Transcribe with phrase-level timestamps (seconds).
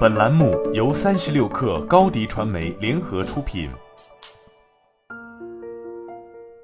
[0.00, 3.70] 本栏目由三十六氪高低传媒联合出品。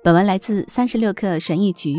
[0.03, 1.95] 本文来自三十六氪神译局。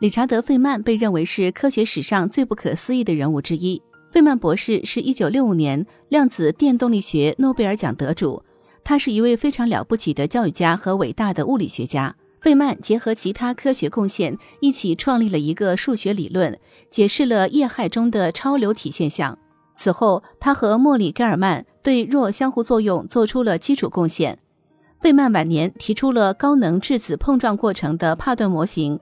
[0.00, 3.80] 理查德·费曼被认为是科学史上最不可思议的人物之一。
[4.10, 8.42] 费曼博士是一九六五年量子电动力学诺贝尔奖得主，
[8.82, 12.16] 他是一位非常了不起的教育家和伟大的物理学家。
[12.40, 16.58] 费曼结合其他科学贡献，一起创立了一个数学理论，
[16.90, 19.38] 解释了液氦中的超流体现象。
[19.76, 24.38] 此后，他和莫里·盖尔曼对弱相互作用做出了基础贡献。
[24.98, 28.98] 费曼晚年提出了高能质子碰撞过程的帕顿模型，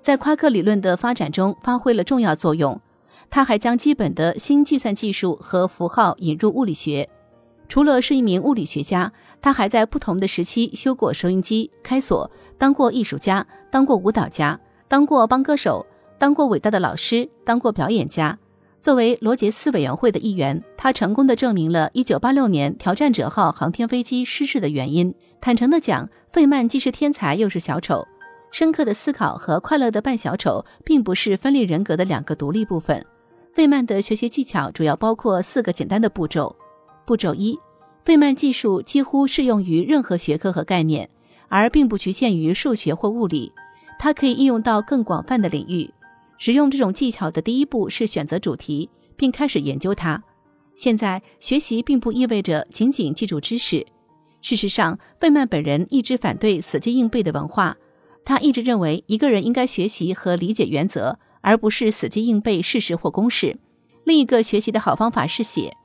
[0.00, 2.80] 在夸克理论的发展中发挥了重要作用。
[3.28, 7.08] 他还将基本的新计算技术和符号引入物理学。
[7.68, 15.84] 除了是一名物理学家，他还在不同的时期修过收音机、开锁，当过艺术家，当过舞蹈家，当过帮歌手，
[16.18, 18.38] 当过伟大的老师，当过表演家。
[18.82, 25.14] 作为罗杰斯委员会的一员，他成功的证明了1986年挑战者号航天飞机失事的原因。
[25.40, 28.04] 坦诚的讲，费曼既是天才又是小丑。
[28.50, 33.00] 深刻的思考和快乐的扮小丑，并不是分裂人格的两个独立部分。
[33.52, 36.56] 费曼的学习技巧主要包括四个简单的步骤。
[37.06, 37.56] 步骤一，
[38.02, 41.08] 费曼技术几乎适用于任何学科和概念，
[41.46, 43.52] 而并不局限于数学或物理，
[43.96, 45.88] 它可以应用到更广泛的领域。
[46.38, 50.22] 使用这种技巧的第一步是选择主题，并开始研究它。
[50.74, 53.86] 现在，学习并不意味着仅仅记住知识。
[54.40, 57.76] 事实上，费曼本人一直反对死记硬背的文化，
[58.24, 61.18] 他一直认为一个人应该学习和理解原则。
[61.44, 63.58] 而不是死记硬背事实或公式。
[64.04, 65.76] 另一个学习的好方法是写，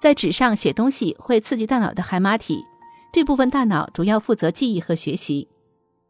[0.00, 2.64] 在纸上写东西会刺激大脑的海马体，
[3.12, 5.48] 这部分大脑主要负责记忆和学习。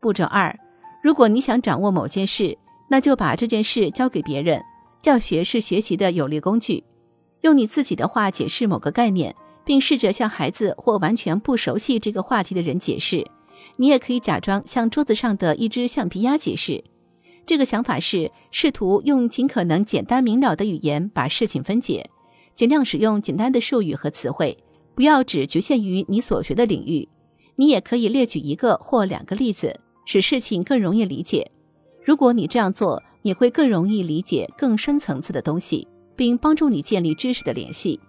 [0.01, 0.55] 步骤二，
[1.03, 2.59] 如果你想掌握某件事，
[2.91, 4.61] 那就把这件事交给别人。
[5.01, 6.85] 教学是学习的有力工具。
[7.43, 13.25] 用你自己的话解释某个概念，并试着向孩子或完全不熟悉这个话题的人解释。
[13.77, 16.85] 你也可以假装向桌子上的一只橡皮鸭解释。
[17.47, 22.11] 这个想法是试图用尽可能简单明了的语言把事情分解，
[22.55, 24.59] 尽量使用简单的术语和词汇，
[24.95, 27.09] 不要只局限于你所学的领域。
[27.57, 31.51] 你也可以列举一个或两个例子，使事情更容易理解。
[32.11, 38.01] 如果你这样做，你会更容易理解更深层次的东西，并帮助你建立知识的联系。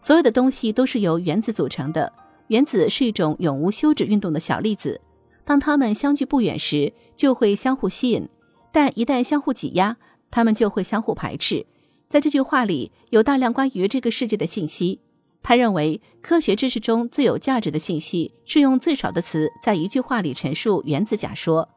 [0.00, 2.10] 所有的东西都是由原子组成的，
[2.46, 4.98] 原子是一种永无休止运动的小粒子，
[5.44, 8.26] 当它们相距不远时，就会相互吸引。
[8.72, 9.98] 但一旦相互挤压，
[10.30, 11.66] 它们就会相互排斥。
[12.08, 14.98] 在这句话里有大量关于这个世界的信息。
[15.42, 21.68] 他认为，科学知识中最有价值的信息是用最少的词在一句话里陈述原子假说。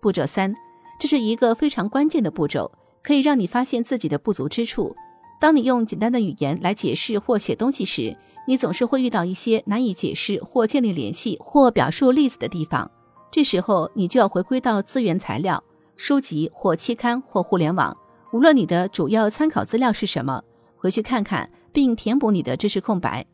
[0.00, 0.52] 步骤三，
[0.98, 2.70] 这是一个非常关键的步骤，
[3.02, 4.94] 可以让你发现自己的不足之处。
[5.40, 8.16] 当你用简单的语言来解释或写东西时，
[8.46, 12.90] 你总是会遇到一些难以解释或建立联系或表述例子的地方。
[13.30, 15.62] 这时候，你就要回归到资源材料。
[15.96, 17.96] 书籍或期刊或互联网，
[18.32, 20.42] 无论你的主要参考资料是什么，
[20.76, 23.24] 回去看看并填补你的知识空白。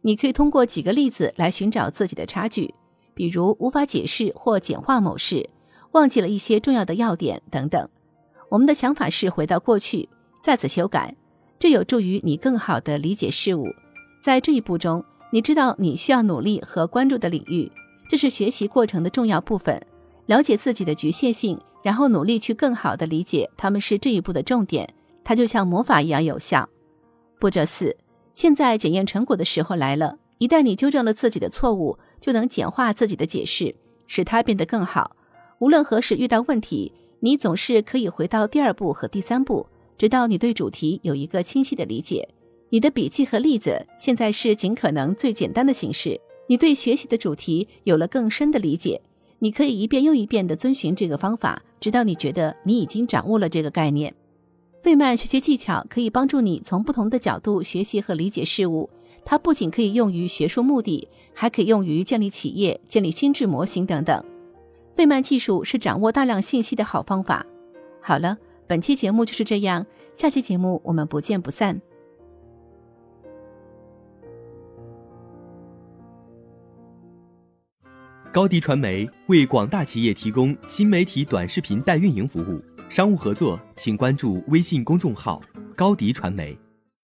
[0.00, 2.74] 你可以通过几个例子来寻找自己的差距，
[3.14, 5.48] 比如无法解释或简化某事，
[5.96, 7.88] 忘记了一些重要的要点等等。
[8.50, 10.08] 我们的想法是回到过去，
[10.42, 11.16] 再次修改，
[11.58, 13.66] 这有助于你更好地理解事物。
[14.22, 15.02] 在这一步中，
[15.32, 17.72] 你知道你需要努力和关注的领域，
[18.08, 19.80] 这是学习过程的重要部分。
[20.26, 21.58] 了解自己的局限性。
[21.82, 24.92] 然后努力去更好的理解，他们是这一步的重点。
[25.22, 26.68] 它就像魔法一样有效。
[27.38, 27.96] 步骤四，
[28.32, 30.16] 现在检验成果的时候来了。
[30.38, 33.76] 一旦你纠正了自己的错误，就能简化自己的解释，
[34.08, 35.14] 使它变得更好。
[35.58, 42.28] 无论何时遇到问题，你总是可以回到第二步和第三步，直到你对主题有一个清晰的理解。
[42.68, 46.20] 你的笔记和例子现在是尽可能最简单的形式。
[46.48, 49.00] 你对学习的主题有了更深的理解。
[49.38, 54.14] 你可以一遍又一遍地遵循这个方法，直到你觉得你已经掌握了这个概念。
[54.80, 58.90] 费曼学习技巧可以帮助你从不同的角度学习和理解事物。
[59.24, 64.24] 它不仅可以用于学术目的，还可以用于建立企业、建立心智模型等等。
[64.96, 67.44] 费曼技术是掌握大量信息的好方法。
[68.00, 69.84] 好了，本期节目就是这样，
[70.14, 71.78] 下期节目我们不见不散。
[78.32, 85.42] 高迪传媒为广大企业提供新媒体短视频代运营服务，商务合作请关注微信公众号
[85.76, 86.58] 高迪传媒。